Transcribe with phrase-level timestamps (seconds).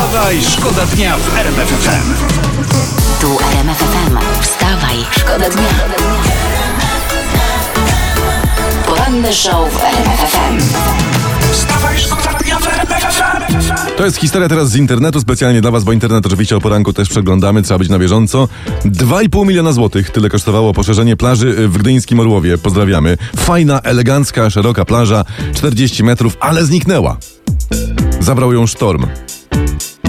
[0.00, 2.14] Wstawaj, szkoda dnia w RMF FM.
[3.20, 4.16] Tu RMF FM.
[4.40, 5.68] Wstawaj, szkoda dnia.
[8.86, 10.58] Poranny show w RMF FM.
[11.52, 13.96] Wstawaj, szkoda dnia w RMF FM.
[13.96, 17.08] To jest historia teraz z internetu, specjalnie dla Was, bo internet oczywiście o poranku też
[17.08, 18.48] przeglądamy, trzeba być na bieżąco.
[18.84, 22.58] 2,5 miliona złotych, tyle kosztowało poszerzenie plaży w Gdyńskim Orłowie.
[22.58, 23.16] Pozdrawiamy.
[23.36, 25.24] Fajna, elegancka, szeroka plaża,
[25.54, 27.16] 40 metrów, ale zniknęła.
[28.20, 29.06] Zabrał ją sztorm.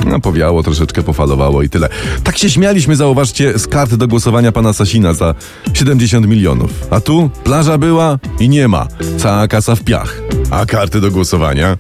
[0.05, 1.89] No, powiało, troszeczkę pofalowało i tyle.
[2.23, 5.35] Tak się śmialiśmy, zauważcie, z kart do głosowania pana Sasina za
[5.73, 6.71] 70 milionów.
[6.89, 8.87] A tu plaża była i nie ma.
[9.17, 10.15] Cała kasa w piach.
[10.51, 11.77] A karty do głosowania?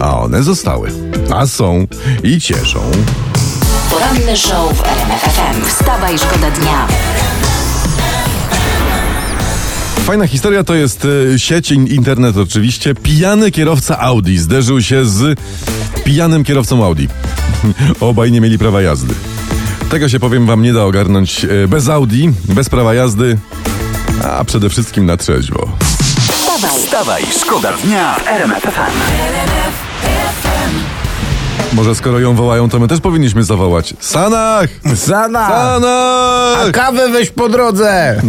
[0.00, 0.90] A one zostały.
[1.34, 1.86] A są
[2.22, 2.80] i cieszą.
[3.90, 5.64] Poranny show w RMF FM.
[5.68, 6.86] Wstawaj, szkoda dnia.
[10.04, 12.94] Fajna historia to jest e, sieć, in- internet oczywiście.
[12.94, 15.38] Pijany kierowca Audi zderzył się z
[16.04, 17.06] pijanym kierowcą Audi.
[18.00, 19.14] Obaj nie mieli prawa jazdy.
[19.90, 23.38] Tego się powiem wam nie da ogarnąć e, bez Audi, bez prawa jazdy,
[24.24, 25.68] a przede wszystkim na trzeźwo.
[26.32, 28.66] Wstawaj, Wstawaj, szkoda dnia w RMF.
[31.74, 33.94] Może skoro ją wołają, to my też powinniśmy zawołać.
[34.00, 34.68] Sanach!
[34.94, 35.40] Zana!
[35.40, 36.72] A Sanach!
[36.72, 38.20] kawę weź po drodze!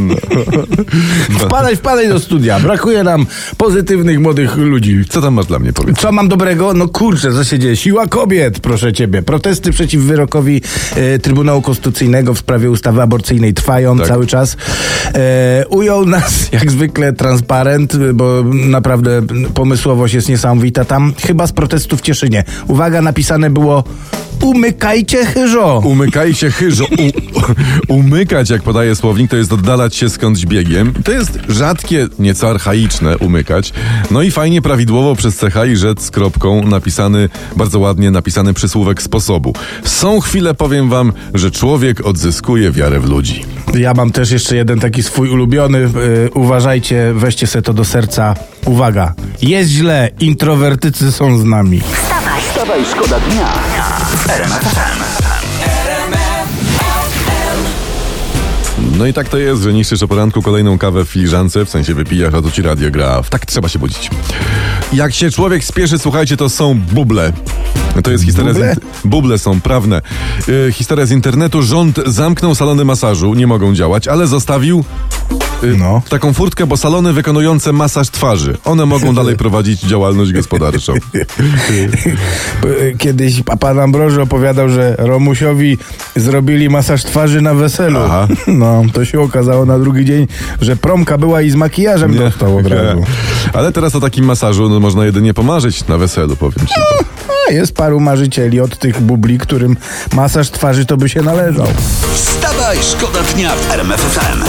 [1.40, 2.60] Wpadaj, wpadaj do studia.
[2.60, 3.26] Brakuje nam
[3.58, 5.04] pozytywnych młodych ludzi.
[5.10, 5.98] Co tam masz dla mnie, powiedz?
[6.00, 6.74] Co mam dobrego?
[6.74, 7.76] No kurczę, co się dzieje?
[7.76, 9.22] Siła kobiet, proszę ciebie.
[9.22, 10.62] Protesty przeciw wyrokowi
[10.96, 14.08] e, Trybunału Konstytucyjnego w sprawie ustawy aborcyjnej trwają Tak.
[14.08, 14.58] cały czas.
[15.16, 19.22] E, ujął nas jak zwykle transparent, bo naprawdę
[19.54, 20.86] pomysłowość jest niesamowita.
[20.86, 22.44] Tam chyba z protestu w Cieszynie.
[22.68, 23.84] Uwaga, napisane było
[24.42, 25.82] umykajcie chyżo.
[25.86, 26.86] Umykaj się chyżo.
[27.88, 30.94] U, umykać, jak podaje słownik, to jest oddalać się skądś biegiem.
[31.04, 33.74] To jest rzadkie, nieco archaiczne umykać.
[34.12, 39.02] No i fajnie prawidłowo przez CH i rzec z kropką napisany, bardzo ładnie napisany przysłówek
[39.02, 39.54] sposobu.
[39.84, 43.46] Są chwile, powiem wam, że człowiek odzyskuje wiarę w ludzi.
[43.74, 45.80] Ja mam też jeszcze jeden taki swój ulubiony.
[45.80, 45.90] Yy,
[46.34, 48.36] uważajcie, weźcie sobie to do serca.
[48.66, 51.82] Uwaga, jest źle, introwertycy są z nami.
[52.66, 52.84] Wstawaj.
[52.84, 53.54] Wstawaj, szkoda dnia.
[58.98, 61.94] No i tak to jest, że niszczysz o poranku kolejną kawę w filiżance, w sensie
[61.94, 63.22] wypijasz, a to ci radio gra.
[63.30, 64.10] Tak trzeba się budzić.
[64.94, 67.34] Jak się człowiek spieszy, słuchajcie, to są buble.
[68.04, 68.76] To jest historia Buble?
[68.76, 69.08] z...
[69.08, 70.02] Buble są prawne.
[70.68, 71.62] E, historia z internetu.
[71.62, 74.84] Rząd zamknął salony masażu, nie mogą działać, ale zostawił
[75.64, 76.02] e, No.
[76.10, 78.58] taką furtkę, bo salony wykonujące masaż twarzy.
[78.66, 80.94] One mogą dalej prowadzić działalność gospodarczą.
[82.62, 82.68] P-
[82.98, 85.78] Kiedyś pan Ambroży opowiadał, że Romusiowi
[86.16, 88.00] zrobili masaż twarzy na weselu.
[88.06, 88.28] Aha.
[88.48, 90.28] No, to się okazało na drugi dzień,
[90.62, 93.04] że promka była i z makijażem dostał od razu.
[93.54, 96.74] Ale teraz o takim masażu no, można jedynie pomarzyć na weselu, powiem ci.
[97.48, 99.78] A jest paru marzycieli od tych bubli, którym
[100.14, 101.68] masaż twarzy to by się należał.
[102.16, 104.44] Wstawaj, szkoda dnia w RMF FM.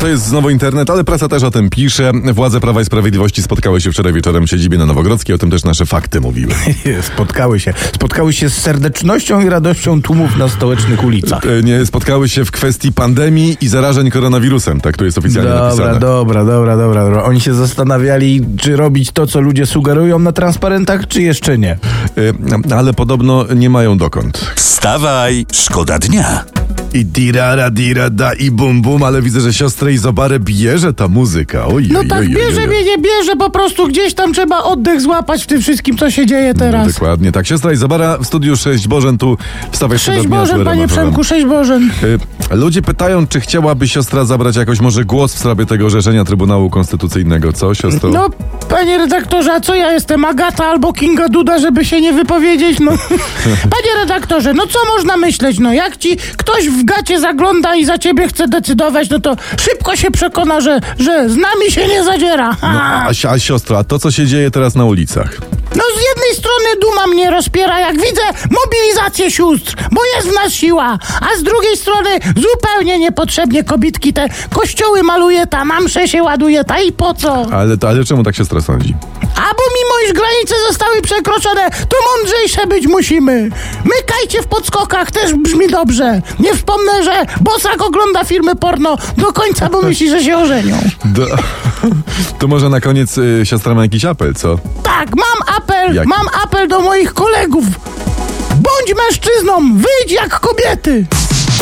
[0.00, 2.12] To jest znowu internet, ale prasa też o tym pisze.
[2.34, 5.64] Władze Prawa i Sprawiedliwości spotkały się wczoraj wieczorem w siedzibie na Nowogrodzkiej, o tym też
[5.64, 6.52] nasze fakty mówiły.
[7.14, 7.74] Spotkały się.
[7.94, 11.42] Spotkały się z serdecznością i radością tłumów na stołecznych ulicach.
[11.46, 15.64] E, Nie, spotkały się w kwestii pandemii i zarażeń koronawirusem, tak tu jest oficjalnie Dobra,
[15.64, 15.98] napisane.
[15.98, 17.22] dobra, dobra, dobra, dobra.
[17.24, 21.78] Oni się zastanawiali, czy robić to, co ludzie sugerują na transparentach, czy jeszcze nie.
[22.72, 24.52] E, Ale podobno nie mają dokąd.
[24.56, 26.44] Wstawaj, szkoda dnia.
[26.94, 31.66] I dirara, dira, da i bum bum, ale widzę, że siostrę Izobarę bierze ta muzyka.
[31.66, 32.66] Oj, No oj, tak oj, oj, bierze oj.
[32.68, 36.26] mnie, nie bierze, po prostu gdzieś tam trzeba oddech złapać w tym wszystkim, co się
[36.26, 36.92] dzieje teraz.
[36.92, 37.46] Dokładnie, tak.
[37.46, 39.38] Siostra Izobara w studiu 6 Bożen tu
[39.72, 40.86] wstawaj Sześć dnia, Bożen, tu panie.
[40.88, 41.90] Przemku, sześć Bożen.
[42.02, 42.18] Y,
[42.50, 47.52] Ludzie pytają, czy chciałaby siostra zabrać jakoś może głos w sprawie tego orzeczenia Trybunału Konstytucyjnego,
[47.52, 48.10] co siostro?
[48.10, 48.28] No,
[48.68, 52.80] panie redaktorze, a co ja jestem, Agata albo Kinga Duda, żeby się nie wypowiedzieć?
[52.80, 52.90] No,
[53.76, 55.58] panie redaktorze, no co można myśleć?
[55.58, 59.96] No, jak ci ktoś w gacie zagląda i za ciebie chce decydować, no to szybko
[59.96, 62.56] się przekona, że, że z nami się nie zadziera.
[62.62, 65.40] No, a, a siostro, a to co się dzieje teraz na ulicach?
[66.40, 71.42] Strony duma mnie rozpiera, jak widzę mobilizację sióstr, bo jest w nas siła, a z
[71.42, 77.14] drugiej strony zupełnie niepotrzebnie kobitki te kościoły maluje ta, msze się ładuje ta i po
[77.14, 77.46] co?
[77.52, 78.94] Ale, ale czemu tak siostra sądzi?
[79.36, 83.50] A bo mimo iż granice zostały przekroczone, to mądrzejsze być musimy.
[83.84, 86.22] Mykajcie w podskokach też brzmi dobrze.
[86.38, 90.78] Nie wspomnę, że Bosak ogląda filmy porno do końca, bo myśli, że się ożenią.
[91.04, 91.26] Do,
[92.38, 94.58] to może na koniec y, siostra ma jakiś apel, co?
[94.82, 95.59] Tak, mam apel,
[95.92, 96.08] Jaki?
[96.08, 97.64] mam apel do moich kolegów.
[98.50, 101.06] Bądź mężczyzną, wyjdź jak kobiety.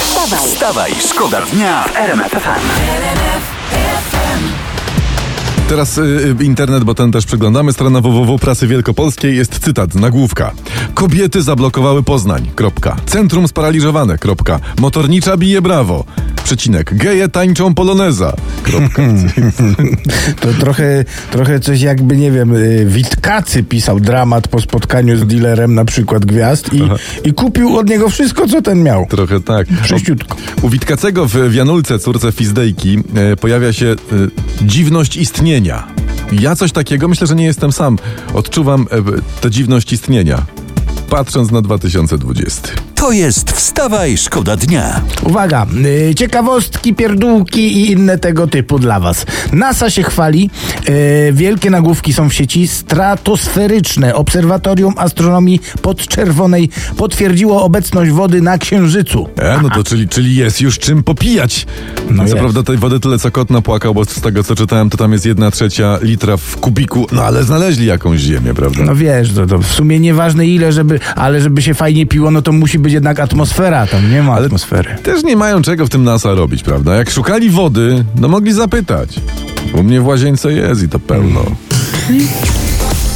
[0.01, 2.33] Wstawaj, Wstawaj, szkoda dnia w RMF.
[5.69, 7.73] Teraz y, y, internet, bo ten też przeglądamy.
[7.73, 10.53] Strona www Prasy Wielkopolskiej jest cytat, nagłówka.
[10.95, 12.51] Kobiety zablokowały Poznań.
[12.55, 12.97] Kropka.
[13.07, 14.19] Centrum sparaliżowane.
[14.19, 14.61] Kropka.
[14.79, 16.05] Motornicza bije brawo.
[16.49, 16.95] Przecinek.
[16.95, 18.33] Geje tańczą poloneza.
[18.62, 19.03] Kropka.
[20.41, 25.75] To trochę, trochę coś jakby, nie wiem, y, Witkacy pisał dramat po spotkaniu z dealerem
[25.75, 26.83] na przykład gwiazd i,
[27.29, 29.06] i kupił od niego wszystko, co ten miał.
[29.06, 29.67] Trochę tak.
[29.85, 30.37] Sześciutko.
[30.62, 33.97] U Witkacego w, w Janulce, córce Fizdejki, e, pojawia się e,
[34.62, 35.87] dziwność istnienia.
[36.33, 37.99] Ja coś takiego, myślę, że nie jestem sam,
[38.35, 40.47] odczuwam e, tę dziwność istnienia,
[41.11, 42.88] patrząc na 2020.
[42.99, 45.00] To jest Wstawaj, szkoda dnia.
[45.23, 45.67] Uwaga,
[46.11, 49.27] y, ciekawostki, pierdółki i inne tego typu dla was.
[49.53, 50.50] NASA się chwali,
[50.89, 59.29] y, wielkie nagłówki są w sieci, stratosferyczne Obserwatorium Astronomii Podczerwonej potwierdziło obecność wody na Księżycu.
[59.39, 61.67] E, no to czyli, czyli jest już czym popijać.
[62.11, 62.37] No No co jest.
[62.37, 65.27] prawda tej wody tyle co kot napłakał, bo z tego co czytałem, to tam jest
[65.27, 68.83] jedna trzecia litra w kubiku, no ale znaleźli jakąś ziemię, prawda?
[68.85, 72.43] No wiesz, to, to w sumie nieważne ile, żeby, ale żeby się fajnie piło, no
[72.43, 74.96] to musi być jednak atmosfera, tam nie ma atmosfery.
[75.02, 76.94] Też nie mają czego w tym NASA robić, prawda?
[76.94, 79.11] Jak szukali wody, no mogli zapytać.
[79.75, 81.40] U mnie w łazience jest i to pełno.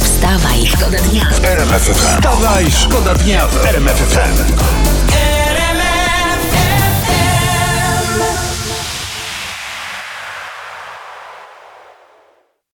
[0.03, 1.25] Wstawaj, szkoda dnia.
[1.93, 4.53] Wstawaj, szkoda dnia w RMF FM.